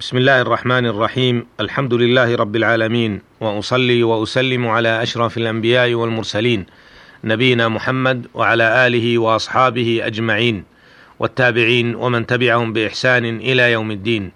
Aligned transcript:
بسم 0.00 0.16
الله 0.16 0.40
الرحمن 0.40 0.86
الرحيم. 0.86 1.46
الحمد 1.60 1.94
لله 1.94 2.36
رب 2.36 2.56
العالمين 2.56 3.20
وأصلي 3.40 4.02
وأسلم 4.02 4.68
على 4.68 5.02
أشرف 5.02 5.36
الأنبياء 5.36 5.94
والمرسلين 5.94 6.66
نبينا 7.24 7.68
محمد 7.68 8.26
وعلى 8.34 8.86
آله 8.86 9.18
وأصحابه 9.18 10.00
أجمعين 10.02 10.64
والتابعين 11.18 11.94
ومن 11.94 12.26
تبعهم 12.26 12.72
بإحسان 12.72 13.24
إلى 13.24 13.72
يوم 13.72 13.90
الدين. 13.90 14.32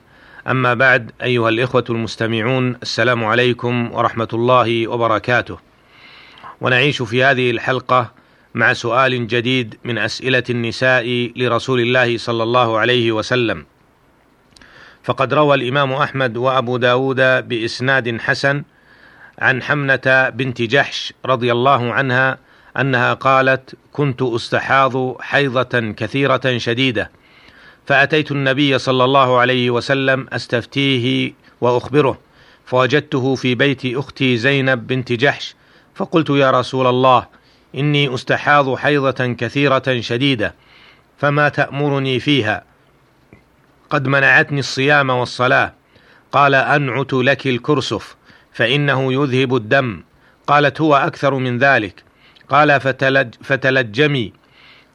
أما 0.48 0.74
بعد 0.74 1.10
أيها 1.22 1.48
الإخوة 1.48 1.84
المستمعون 1.90 2.76
السلام 2.82 3.24
عليكم 3.24 3.92
ورحمة 3.92 4.28
الله 4.32 4.88
وبركاته. 4.88 5.58
ونعيش 6.60 7.02
في 7.02 7.24
هذه 7.24 7.50
الحلقة 7.50 8.12
مع 8.54 8.72
سؤال 8.72 9.26
جديد 9.26 9.74
من 9.84 9.98
أسئلة 9.98 10.44
النساء 10.50 11.32
لرسول 11.36 11.80
الله 11.80 12.18
صلى 12.18 12.42
الله 12.42 12.78
عليه 12.78 13.12
وسلم. 13.12 13.64
فقد 15.04 15.34
روى 15.34 15.54
الإمام 15.54 15.92
أحمد 15.92 16.36
وأبو 16.36 16.76
داود 16.76 17.48
بإسناد 17.48 18.20
حسن 18.20 18.62
عن 19.38 19.62
حمنة 19.62 20.28
بنت 20.28 20.62
جحش 20.62 21.12
رضي 21.26 21.52
الله 21.52 21.92
عنها 21.92 22.38
أنها 22.80 23.14
قالت 23.14 23.74
كنت 23.92 24.22
أستحاض 24.22 25.20
حيضة 25.20 25.80
كثيرة 25.80 26.58
شديدة 26.58 27.10
فأتيت 27.86 28.32
النبي 28.32 28.78
صلى 28.78 29.04
الله 29.04 29.38
عليه 29.38 29.70
وسلم 29.70 30.26
أستفتيه 30.32 31.32
وأخبره 31.60 32.18
فوجدته 32.66 33.34
في 33.34 33.54
بيت 33.54 33.80
أختي 33.86 34.36
زينب 34.36 34.86
بنت 34.86 35.12
جحش 35.12 35.54
فقلت 35.94 36.30
يا 36.30 36.50
رسول 36.50 36.86
الله 36.86 37.26
إني 37.74 38.14
أستحاض 38.14 38.74
حيضة 38.74 39.26
كثيرة 39.32 40.00
شديدة 40.00 40.54
فما 41.18 41.48
تأمرني 41.48 42.20
فيها؟ 42.20 42.73
قد 43.90 44.06
منعتني 44.06 44.60
الصيام 44.60 45.10
والصلاة. 45.10 45.72
قال 46.32 46.54
أنعت 46.54 47.12
لك 47.12 47.46
الكرسف 47.46 48.16
فإنه 48.52 49.12
يذهب 49.12 49.56
الدم. 49.56 50.02
قالت 50.46 50.80
هو 50.80 50.96
أكثر 50.96 51.34
من 51.34 51.58
ذلك. 51.58 52.02
قال 52.48 52.80
فتلج 52.80 53.34
فتلجمي. 53.42 54.32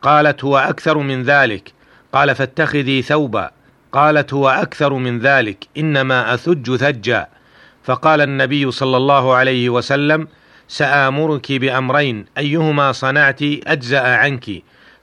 قالت 0.02 0.44
هو 0.44 0.58
أكثر 0.58 0.98
من 0.98 1.24
ذلك. 1.24 1.72
قال 2.14 2.36
فاتخذي 2.36 3.02
ثوبا. 3.02 3.52
قالت 3.92 4.34
هو 4.34 4.50
أكثر 4.50 4.94
من 4.94 5.20
ذلك 5.20 5.68
إنما 5.78 6.34
أثج 6.34 6.76
ثجا. 6.76 7.28
فقال 7.84 8.22
النبي 8.22 8.72
صلى 8.72 8.98
الله 8.98 9.36
عليه 9.36 9.70
وسلم 9.70 10.28
سآمرك 10.68 11.52
بأمرين 11.52 12.26
أيهما 12.38 12.92
صنعت 12.92 13.42
أجزأ 13.42 14.08
عنك. 14.18 14.46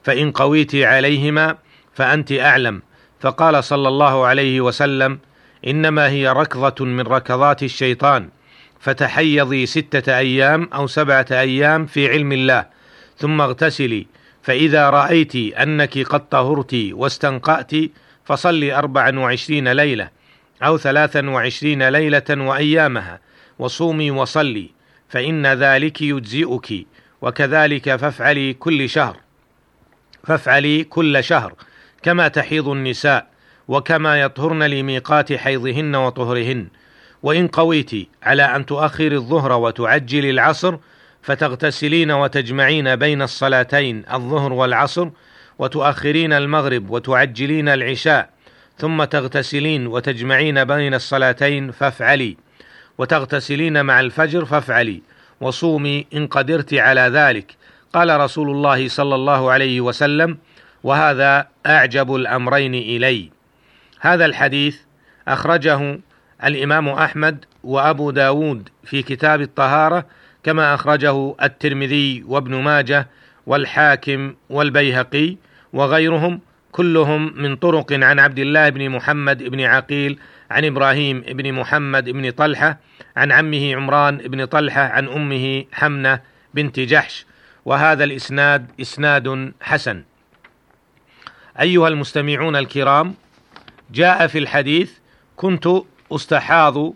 فإن 0.03 0.31
قويت 0.31 0.75
عليهما 0.75 1.57
فأنت 1.93 2.31
أعلم. 2.31 2.81
فقال 3.19 3.63
صلى 3.63 3.87
الله 3.87 4.25
عليه 4.25 4.61
وسلم 4.61 5.19
إنما 5.67 6.09
هي 6.09 6.27
ركضة 6.27 6.85
من 6.85 7.01
ركضات 7.01 7.63
الشيطان 7.63 8.29
فتحيضي 8.79 9.65
ستة 9.65 10.17
أيام 10.17 10.69
أو 10.73 10.87
سبعة 10.87 11.25
أيام 11.31 11.85
في 11.85 12.09
علم 12.09 12.31
الله 12.31 12.65
ثم 13.17 13.41
اغتسلي 13.41 14.07
فإذا 14.41 14.89
رأيت 14.89 15.35
أنك 15.35 15.99
قد 15.99 16.29
طهرت 16.29 16.73
واستنقأت 16.91 17.71
فصلي 18.25 18.73
أربعا 18.75 19.19
وعشرين 19.19 19.71
ليلة 19.71 20.09
أو 20.63 20.77
ثلاثا 20.77 21.29
وعشرين 21.29 21.89
ليلة 21.89 22.23
وأيامها 22.29 23.19
وصومي 23.59 24.11
وصلي 24.11 24.69
فإن 25.09 25.47
ذلك 25.47 26.01
يجزئك 26.01 26.87
وكذلك 27.21 27.95
فافعلي 27.95 28.53
كل 28.53 28.89
شهر 28.89 29.17
فافعلي 30.23 30.83
كل 30.83 31.23
شهر 31.23 31.53
كما 32.07 32.27
تحيض 32.27 32.67
النساء 32.67 33.27
وكما 33.67 34.21
يطهرن 34.21 34.63
لميقات 34.63 35.33
حيضهن 35.33 35.95
وطهرهن. 35.95 36.67
وإن 37.23 37.47
قويت 37.47 37.91
على 38.23 38.43
أن 38.43 38.65
تؤخر 38.65 39.11
الظهر 39.11 39.51
وتعجل 39.51 40.25
العصر 40.25 40.77
فتغتسلين 41.21 42.11
وتجمعين 42.11 42.95
بين 42.95 43.21
الصلاتين 43.21 44.03
الظهر 44.13 44.53
والعصر 44.53 45.09
وتؤخرين 45.59 46.33
المغرب 46.33 46.89
وتعجلين 46.89 47.69
العشاء 47.69 48.29
ثم 48.77 49.03
تغتسلين 49.03 49.87
وتجمعين 49.87 50.63
بين 50.63 50.93
الصلاتين 50.93 51.71
فافعلي. 51.71 52.37
وتغتسلين 52.97 53.85
مع 53.85 53.99
الفجر 53.99 54.45
فافعلي. 54.45 55.01
وصومي 55.41 56.05
إن 56.13 56.27
قدرت 56.27 56.73
على 56.73 57.01
ذلك. 57.01 57.55
قال 57.93 58.19
رسول 58.19 58.49
الله 58.49 58.87
صلى 58.87 59.15
الله 59.15 59.51
عليه 59.51 59.81
وسلم 59.81 60.37
وهذا 60.87 61.47
أعجب 61.65 62.15
الأمرين 62.15 62.75
إلي. 62.75 63.29
هذا 63.99 64.25
الحديث 64.25 64.77
أخرجه 65.27 65.99
الإمام 66.43 66.89
أحمد 66.89 67.45
وأبو 67.63 68.11
داود 68.11 68.69
في 68.83 69.01
كتاب 69.01 69.41
الطهارة 69.41 70.05
كما 70.43 70.73
أخرجه 70.73 71.35
الترمذي 71.43 72.23
وابن 72.27 72.55
ماجه 72.55 73.07
والحاكم 73.45 74.33
والبيهقي 74.49 75.37
وغيرهم 75.73 76.39
كلهم 76.71 77.41
من 77.41 77.55
طرق 77.55 77.93
عن 77.93 78.19
عبد 78.19 78.39
الله 78.39 78.69
بن 78.69 78.89
محمد 78.89 79.43
بن 79.43 79.61
عقيل 79.61 80.19
عن 80.51 80.65
إبراهيم 80.65 81.21
بن 81.21 81.53
محمد 81.53 82.09
بن 82.09 82.31
طلحة 82.31 82.79
عن 83.17 83.31
عمه 83.31 83.75
عمران 83.75 84.17
بن 84.17 84.45
طلحة 84.45 84.81
عن 84.81 85.07
أمه 85.07 85.65
حمنة 85.71 86.19
بنت 86.53 86.79
جحش. 86.79 87.25
وهذا 87.65 88.03
الإسناد 88.03 88.65
إسناد 88.81 89.51
حسن. 89.61 90.03
أيها 91.61 91.87
المستمعون 91.87 92.55
الكرام 92.55 93.15
جاء 93.91 94.27
في 94.27 94.37
الحديث 94.37 94.91
كنت 95.35 95.69
أستحاض 96.11 96.93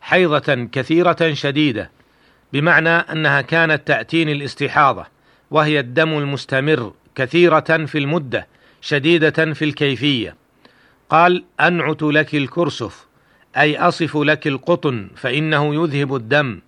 حيضة 0.00 0.68
كثيرة 0.72 1.32
شديدة 1.32 1.90
بمعنى 2.52 2.88
أنها 2.88 3.40
كانت 3.40 3.88
تأتيني 3.88 4.32
الاستحاضة 4.32 5.06
وهي 5.50 5.80
الدم 5.80 6.18
المستمر 6.18 6.92
كثيرة 7.14 7.84
في 7.86 7.98
المدة 7.98 8.46
شديدة 8.80 9.52
في 9.52 9.64
الكيفية. 9.64 10.36
قال 11.10 11.44
أنعت 11.60 12.02
لك 12.02 12.34
الكرسف 12.34 13.06
أي 13.56 13.78
أصف 13.78 14.16
لك 14.16 14.46
القطن 14.46 15.08
فإنه 15.16 15.74
يذهب 15.74 16.14
الدم. 16.14 16.60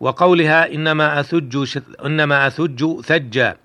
وقولها 0.00 0.74
إنما 0.74 1.20
أثج 1.20 1.78
إنما 2.04 2.46
أثج 2.46 3.00
ثجا 3.00 3.56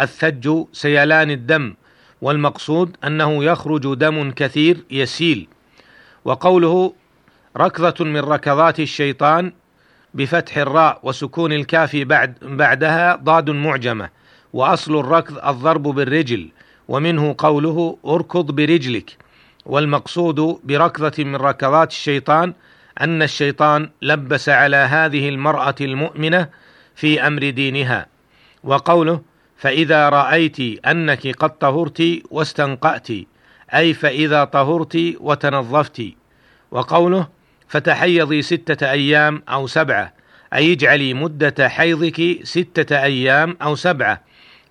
الثج 0.00 0.64
سيلان 0.72 1.30
الدم. 1.30 1.74
والمقصود 2.22 2.96
أنه 3.04 3.44
يخرج 3.44 3.94
دم 3.94 4.30
كثير 4.30 4.84
يسيل 4.90 5.48
وقوله 6.24 6.92
ركضة 7.56 8.04
من 8.04 8.20
ركضات 8.20 8.80
الشيطان 8.80 9.52
بفتح 10.14 10.56
الراء 10.56 11.00
وسكون 11.02 11.52
الكاف 11.52 11.96
بعد 11.96 12.34
بعدها 12.42 13.16
ضاد 13.16 13.50
معجمة 13.50 14.08
وأصل 14.52 15.00
الركض 15.00 15.38
الضرب 15.46 15.82
بالرجل 15.82 16.48
ومنه 16.88 17.34
قوله 17.38 17.98
اركض 18.06 18.50
برجلك 18.50 19.16
والمقصود 19.66 20.60
بركضة 20.64 21.24
من 21.24 21.36
ركضات 21.36 21.90
الشيطان 21.90 22.54
أن 23.00 23.22
الشيطان 23.22 23.90
لبس 24.02 24.48
على 24.48 24.76
هذه 24.76 25.28
المرأة 25.28 25.74
المؤمنة 25.80 26.48
في 26.94 27.26
أمر 27.26 27.50
دينها 27.50 28.06
وقوله 28.64 29.20
فإذا 29.56 30.08
رأيت 30.08 30.86
أنك 30.86 31.36
قد 31.36 31.58
طهرت 31.58 32.22
واستنقأت 32.30 33.08
أي 33.74 33.94
فإذا 33.94 34.44
طهرت 34.44 35.14
وتنظفت 35.20 36.02
وقوله 36.70 37.28
فتحيضي 37.68 38.42
ستة 38.42 38.90
أيام 38.90 39.42
أو 39.48 39.66
سبعة 39.66 40.12
أي 40.54 40.72
اجعلي 40.72 41.14
مدة 41.14 41.68
حيضك 41.68 42.40
ستة 42.42 43.02
أيام 43.02 43.56
أو 43.62 43.74
سبعة 43.74 44.20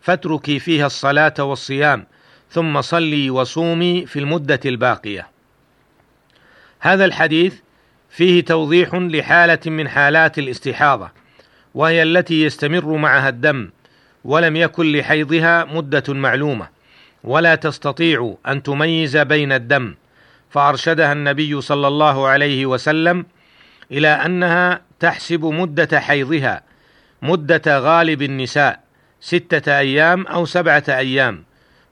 فاتركي 0.02 0.60
فيها 0.60 0.86
الصلاة 0.86 1.34
والصيام 1.40 2.06
ثم 2.50 2.82
صلي 2.82 3.30
وصومي 3.30 4.06
في 4.06 4.20
المدة 4.20 4.60
الباقية. 4.66 5.28
هذا 6.80 7.06
الحديث 7.06 7.56
فيه 8.10 8.46
توضيح 8.46 8.96
لحالة 8.96 9.60
من 9.66 9.90
حالات 9.90 10.40
الاستحاضة 10.40 11.12
وهي 11.76 12.04
التي 12.04 12.44
يستمر 12.44 12.98
معها 12.98 13.30
الدم 13.30 13.70
ولم 14.26 14.56
يكن 14.56 14.92
لحيضها 14.92 15.66
مدة 15.66 16.14
معلومة 16.14 16.68
ولا 17.24 17.56
تستطيع 17.56 18.36
أن 18.48 18.64
تميز 18.64 19.18
بين 19.18 19.52
الدم. 19.52 19.96
فأرشدها 20.50 21.14
النبي 21.14 21.62
صلى 21.62 21.88
الله 21.88 22.28
عليه 22.28 22.66
وسلم 22.66 23.26
إلى 23.92 24.08
أنها 24.08 24.82
تحسب 25.00 25.46
مدة 25.46 26.00
حيضها 26.00 26.62
مدة 27.22 27.80
غالب 27.80 28.22
النساء 28.22 28.80
ستة 29.22 29.80
أيام 29.80 30.28
أو 30.28 30.46
سبعة 30.46 30.84
أيام. 30.90 31.44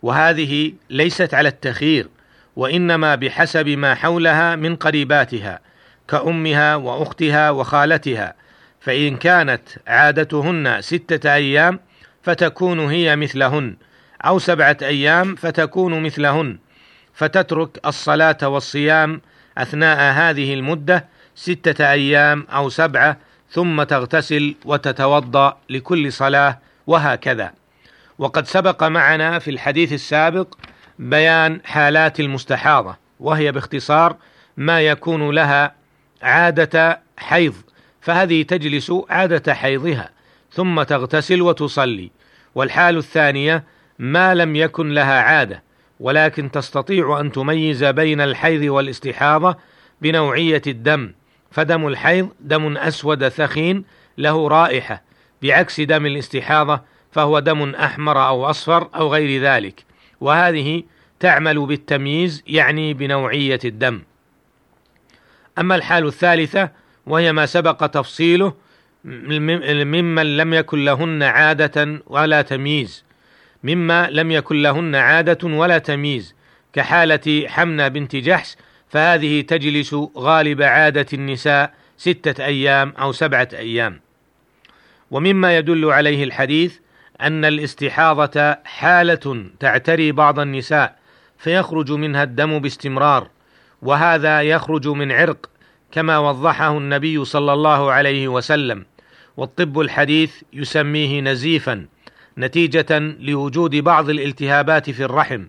وهذه 0.01 0.73
ليست 0.89 1.33
على 1.33 1.49
التخير 1.49 2.07
وإنما 2.55 3.15
بحسب 3.15 3.67
ما 3.67 3.95
حولها 3.95 4.55
من 4.55 4.75
قريباتها 4.75 5.59
كأمها 6.07 6.75
وأختها 6.75 7.49
وخالتها. 7.49 8.33
فإن 8.81 9.17
كانت 9.17 9.61
عادتهن 9.87 10.81
ستة 10.81 11.33
أيام 11.33 11.79
فتكون 12.23 12.79
هي 12.79 13.15
مثلهن 13.15 13.75
أو 14.25 14.39
سبعة 14.39 14.77
أيام 14.81 15.35
فتكون 15.35 16.03
مثلهن. 16.03 16.57
فتترك 17.13 17.79
الصلاة 17.85 18.37
والصيام 18.43 19.21
أثناء 19.57 20.13
هذه 20.13 20.53
المدة 20.53 21.05
ستة 21.35 21.91
أيام 21.91 22.47
أو 22.49 22.69
سبعة 22.69 23.17
ثم 23.51 23.83
تغتسل 23.83 24.55
وتتوضأ 24.65 25.57
لكل 25.69 26.13
صلاة 26.13 26.59
وهكذا. 26.87 27.53
وقد 28.19 28.47
سبق 28.47 28.83
معنا 28.83 29.39
في 29.39 29.51
الحديث 29.51 29.93
السابق 29.93 30.55
بيان 30.99 31.61
حالات 31.65 32.19
المستحاضة 32.19 32.95
وهي 33.19 33.51
باختصار 33.51 34.15
ما 34.57 34.81
يكون 34.81 35.35
لها 35.35 35.75
عادة 36.21 37.01
حيض 37.17 37.53
فهذه 38.01 38.43
تجلس 38.43 38.91
عادة 39.09 39.53
حيضها. 39.53 40.09
ثم 40.51 40.83
تغتسل 40.83 41.41
وتصلي. 41.41 42.11
والحال 42.55 42.97
الثانية 42.97 43.63
ما 43.99 44.35
لم 44.35 44.55
يكن 44.55 44.91
لها 44.93 45.21
عادة 45.21 45.63
ولكن 45.99 46.51
تستطيع 46.51 47.19
أن 47.19 47.31
تميز 47.31 47.83
بين 47.83 48.21
الحيض 48.21 48.71
والاستحاضة 48.71 49.57
بنوعية 50.01 50.61
الدم. 50.67 51.13
فدم 51.51 51.87
الحيض 51.87 52.29
دم 52.39 52.77
أسود 52.77 53.27
ثخين 53.27 53.83
له 54.17 54.47
رائحة 54.47 55.03
بعكس 55.41 55.81
دم 55.81 56.05
الاستحاضة 56.05 56.81
فهو 57.11 57.39
دم 57.39 57.75
أحمر 57.75 58.27
أو 58.27 58.45
أصفر 58.45 58.89
أو 58.95 59.13
غير 59.13 59.41
ذلك. 59.41 59.83
وهذه 60.21 60.83
تعمل 61.19 61.65
بالتمييز 61.65 62.43
يعني 62.47 62.93
بنوعية 62.93 63.59
الدم. 63.65 64.01
أما 65.59 65.75
الحال 65.75 66.05
الثالثة 66.05 66.69
وهي 67.05 67.33
ما 67.33 67.45
سبق 67.45 67.85
تفصيله 67.85 68.53
ممن 69.03 70.37
لم 70.37 70.53
يكن 70.53 70.85
لهن 70.85 71.23
عادة 71.23 72.01
ولا 72.07 72.41
تمييز. 72.41 73.03
مما 73.63 74.09
لم 74.09 74.31
يكن 74.31 74.61
لهن 74.61 74.95
عادة 74.95 75.47
ولا 75.47 75.77
تمييز. 75.77 76.35
كحالة 76.73 77.47
حمنة 77.47 77.87
بنت 77.87 78.15
جحش 78.15 78.55
فهذه 78.89 79.41
تجلس 79.41 79.95
غالب 80.17 80.61
عادة 80.61 81.05
النساء 81.13 81.73
ستة 81.97 82.45
أيام 82.45 82.93
أو 82.99 83.11
سبعة 83.11 83.49
أيام. 83.53 83.99
ومما 85.11 85.57
يدل 85.57 85.85
عليه 85.85 86.23
الحديث 86.23 86.77
أن 87.21 87.45
الاستحاضة 87.45 88.57
حالة 88.65 89.45
تعتري 89.59 90.11
بعض 90.11 90.39
النساء 90.39 90.95
فيخرج 91.37 91.91
منها 91.91 92.23
الدم 92.23 92.59
باستمرار 92.59 93.27
وهذا 93.81 94.41
يخرج 94.41 94.87
من 94.87 95.11
عرق 95.11 95.49
كما 95.91 96.17
وضحه 96.17 96.77
النبي 96.77 97.25
صلى 97.25 97.53
الله 97.53 97.91
عليه 97.91 98.27
وسلم 98.27 98.85
والطب 99.37 99.79
الحديث 99.79 100.33
يسميه 100.53 101.21
نزيفا 101.21 101.85
نتيجة 102.37 102.99
لوجود 102.99 103.75
بعض 103.75 104.09
الالتهابات 104.09 104.89
في 104.89 105.03
الرحم. 105.03 105.45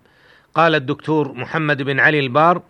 قال 0.54 0.74
الدكتور 0.74 1.32
محمد 1.32 1.82
بن 1.82 2.00
علي 2.00 2.20
البار 2.20 2.62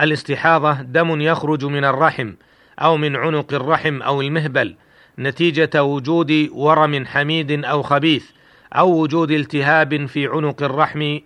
الاستحاضة 0.00 0.72
دم 0.72 1.20
يخرج 1.20 1.64
من 1.64 1.84
الرحم 1.84 2.32
أو 2.78 2.96
من 2.96 3.16
عنق 3.16 3.54
الرحم 3.54 4.02
أو 4.02 4.20
المهبل 4.20 4.74
نتيجة 5.18 5.84
وجود 5.84 6.48
ورم 6.52 7.06
حميد 7.06 7.64
أو 7.64 7.82
خبيث 7.82 8.24
أو 8.72 8.90
وجود 8.90 9.30
التهاب 9.30 10.06
في 10.06 10.26
عنق 10.26 10.62
الرحم 10.62 11.18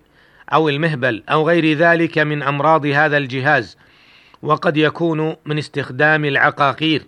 أو 0.53 0.69
المهبل 0.69 1.23
أو 1.29 1.47
غير 1.47 1.77
ذلك 1.77 2.17
من 2.17 2.43
أمراض 2.43 2.85
هذا 2.85 3.17
الجهاز. 3.17 3.77
وقد 4.41 4.77
يكون 4.77 5.35
من 5.45 5.57
استخدام 5.57 6.25
العقاقير 6.25 7.05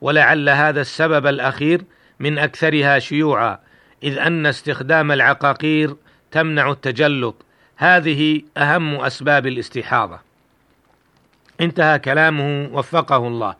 ولعل 0.00 0.48
هذا 0.48 0.80
السبب 0.80 1.26
الأخير 1.26 1.84
من 2.20 2.38
أكثرها 2.38 2.98
شيوعا 2.98 3.58
إذ 4.02 4.18
أن 4.18 4.46
استخدام 4.46 5.12
العقاقير 5.12 5.96
تمنع 6.30 6.70
التجلط. 6.70 7.34
هذه 7.76 8.42
أهم 8.56 8.94
أسباب 8.94 9.46
الاستحاضة. 9.46 10.18
انتهى 11.60 11.98
كلامه 11.98 12.68
وفقه 12.72 13.16
الله. 13.16 13.54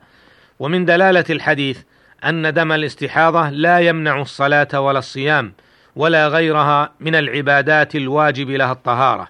ومن 0.58 0.84
دلالة 0.84 1.24
الحديث 1.30 1.78
أن 2.24 2.54
دم 2.54 2.72
الاستحاضة 2.72 3.50
لا 3.50 3.78
يمنع 3.80 4.20
الصلاة 4.20 4.80
ولا 4.80 4.98
الصيام 4.98 5.52
ولا 5.96 6.28
غيرها 6.28 6.92
من 7.00 7.14
العبادات 7.14 7.96
الواجب 7.96 8.50
لها 8.50 8.72
الطهارة. 8.72 9.28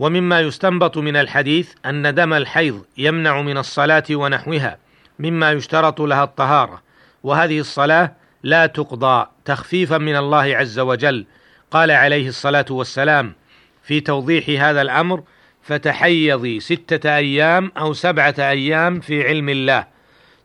ومما 0.00 0.40
يستنبط 0.40 0.98
من 0.98 1.16
الحديث 1.16 1.72
أن 1.86 2.14
دم 2.14 2.32
الحيض 2.32 2.84
يمنع 2.98 3.42
من 3.42 3.58
الصلاة 3.58 4.04
ونحوها 4.10 4.78
مما 5.18 5.52
يشترط 5.52 6.00
لها 6.00 6.24
الطهارة 6.24 6.82
وهذه 7.22 7.60
الصلاة 7.60 8.12
لا 8.42 8.66
تقضى 8.66 9.26
تخفيفا 9.44 9.98
من 9.98 10.16
الله 10.16 10.56
عز 10.56 10.78
وجل. 10.78 11.26
قال 11.70 11.90
عليه 11.90 12.28
الصلاة 12.28 12.64
والسلام 12.70 13.32
في 13.82 14.00
توضيح 14.00 14.64
هذا 14.64 14.82
الأمر 14.82 15.22
فتحيضي 15.62 16.60
ستة 16.60 17.16
أيام 17.16 17.72
أو 17.78 17.92
سبعة 17.92 18.34
أيام 18.38 19.00
في 19.00 19.28
علم 19.28 19.48
الله 19.48 19.84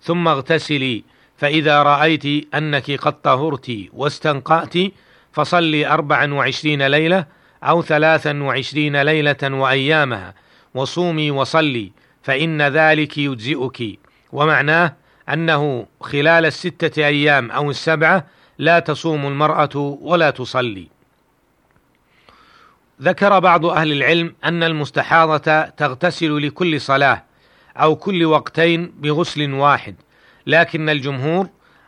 ثم 0.01 0.27
اغتسلي 0.27 1.03
فإذا 1.37 1.83
رأيت 1.83 2.55
أنك 2.55 2.91
قد 2.91 3.21
طهرت 3.21 3.77
واستنقأت 3.93 4.73
فصلي 5.31 5.87
أربعا 5.87 6.33
وعشرين 6.33 6.87
ليلة 6.87 7.25
أو 7.65 7.81
ثلاثا 7.81 8.43
وعشرين 8.43 9.01
ليلة 9.01 9.37
وأيامها 9.43 10.33
وصومي 10.73 11.31
وصلي 11.31 11.91
فإن 12.23 12.61
ذلك 12.61 13.17
يجزئك. 13.17 13.99
ومعناه 14.31 14.93
أنه 15.29 15.87
خلال 16.01 16.45
الستة 16.45 17.07
أيام 17.07 17.51
أو 17.51 17.69
السبعة 17.69 18.25
لا 18.57 18.79
تصوم 18.79 19.27
المرأة 19.27 19.97
ولا 20.01 20.29
تصلي. 20.29 20.87
ذكر 23.01 23.39
بعض 23.39 23.65
أهل 23.65 23.91
العلم 23.91 24.35
أن 24.45 24.63
المستحاضة 24.63 25.61
تغتسل 25.61 26.47
لكل 26.47 26.81
صلاة 26.81 27.23
أو 27.77 27.95
كل 27.95 28.25
وقتين 28.25 28.93
بغسل 28.97 29.53
واحد 29.53 29.95
لكن 30.47 30.89
الجمهور 30.89 31.47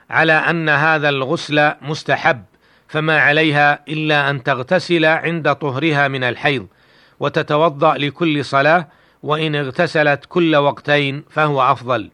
على 0.10 0.34
أن 0.34 0.70
هذا 0.70 1.10
الغسل 1.10 1.72
مستحب. 1.82 2.44
فما 2.88 3.20
عليها 3.20 3.80
إلا 3.88 4.30
أن 4.30 4.44
تغتسل 4.44 5.06
عند 5.06 5.56
طهرها 5.56 6.08
من 6.08 6.24
الحيض 6.24 6.68
وتتوضأ 7.20 7.98
لكل 7.98 8.46
صلاة 8.46 8.88
وإن 9.24 9.56
اغتسلت 9.56 10.26
كل 10.30 10.56
وقتين 10.56 11.24
فهو 11.30 11.62
أفضل. 11.62 12.10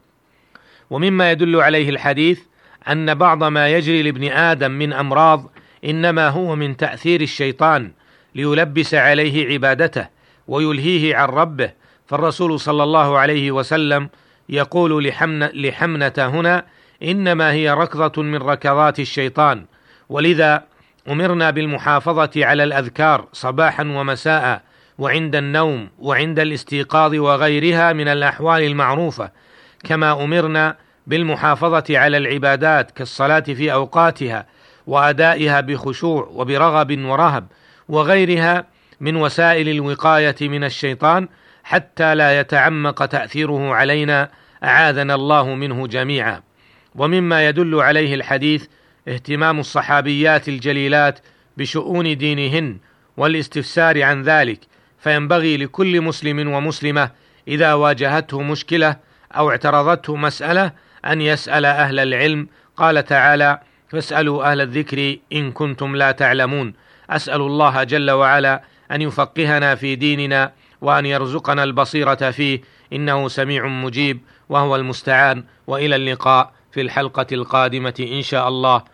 ومما 0.90 1.30
يدل 1.30 1.60
عليه 1.60 1.88
الحديث 1.90 2.40
أن 2.88 3.14
بعض 3.14 3.44
ما 3.44 3.68
يجري 3.68 4.02
لابن 4.02 4.24
آدم 4.24 4.70
من 4.70 4.92
أمراض 4.92 5.50
إنما 5.84 6.28
هو 6.28 6.56
من 6.56 6.76
تأثير 6.76 7.20
الشيطان 7.20 7.92
ليلبس 8.34 8.94
عليه 8.94 9.52
عبادته 9.52 10.06
ويلهيه 10.48 11.16
عن 11.16 11.28
ربه 11.28 11.70
فالرسول 12.06 12.60
صلى 12.60 12.82
الله 12.82 13.18
عليه 13.18 13.50
وسلم 13.50 14.08
يقول 14.48 15.04
لحمنة 15.54 16.12
هنا 16.18 16.64
إنما 17.02 17.52
هي 17.52 17.70
ركضة 17.70 18.22
من 18.22 18.36
ركضات 18.36 19.00
الشيطان 19.00 19.64
ولذا 20.08 20.62
أمرنا 21.08 21.50
بالمحافظة 21.50 22.30
على 22.36 22.64
الأذكار 22.64 23.28
صباحا 23.32 23.82
ومساء 23.82 24.62
وعند 24.98 25.36
النوم 25.36 25.88
وعند 25.98 26.38
الاستيقاظ 26.38 27.14
وغيرها 27.14 27.92
من 27.92 28.08
الأحوال 28.08 28.62
المعروفة 28.62 29.30
كما 29.84 30.24
أمرنا 30.24 30.76
بالمحافظة 31.06 31.98
على 31.98 32.16
العبادات 32.16 32.90
كالصلاة 32.90 33.40
في 33.40 33.72
أوقاتها 33.72 34.46
وأدائها 34.86 35.60
بخشوع 35.60 36.28
وبرغب 36.32 36.98
ورهب 37.04 37.46
وغيرها 37.88 38.64
من 39.00 39.16
وسائل 39.16 39.68
الوقاية 39.68 40.36
من 40.40 40.64
الشيطان 40.64 41.28
حتى 41.64 42.14
لا 42.14 42.40
يتعمق 42.40 43.06
تأثيره 43.06 43.74
علينا 43.74 44.30
أعاذنا 44.64 45.14
الله 45.14 45.54
منه 45.54 45.86
جميعا. 45.86 46.42
ومما 46.94 47.48
يدل 47.48 47.80
عليه 47.80 48.14
الحديث 48.14 48.66
اهتمام 49.08 49.60
الصحابيات 49.60 50.48
الجليلات 50.48 51.18
بشؤون 51.56 52.16
دينهن 52.16 52.78
والاستفسار 53.16 54.02
عن 54.02 54.22
ذلك 54.22 54.60
فينبغي 54.98 55.56
لكل 55.56 56.00
مسلم 56.00 56.52
ومسلمة 56.52 57.10
إذا 57.48 57.74
واجهته 57.74 58.42
مشكلة 58.42 58.96
أو 59.32 59.50
اعترضته 59.50 60.16
مسألة 60.16 60.72
أن 61.06 61.20
يسأل 61.20 61.64
أهل 61.64 61.98
العلم. 61.98 62.48
قال 62.76 63.04
تعالى 63.04 63.60
فاسألوا 63.88 64.52
أهل 64.52 64.60
الذكر 64.60 65.16
إن 65.32 65.52
كنتم 65.52 65.96
لا 65.96 66.10
تعلمون 66.10 66.74
أسأل 67.10 67.40
الله 67.40 67.84
جل 67.84 68.10
وعلا 68.10 68.62
أن 68.90 69.02
يفقهنا 69.02 69.74
في 69.74 69.96
ديننا 69.96 70.52
وأن 70.80 71.06
يرزقنا 71.06 71.64
البصيرة 71.64 72.30
فيه. 72.30 72.60
إنه 72.92 73.28
سميع 73.28 73.66
مجيب 73.66 74.20
وهو 74.48 74.76
المستعان. 74.76 75.44
وإلى 75.66 75.96
اللقاء 75.96 76.52
في 76.72 76.80
الحلقة 76.80 77.26
القادمة 77.32 77.94
إن 78.12 78.22
شاء 78.22 78.48
الله. 78.48 78.93